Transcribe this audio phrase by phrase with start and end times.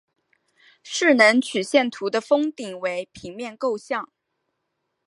[0.81, 4.11] 势能曲线图的峰顶为平面构象。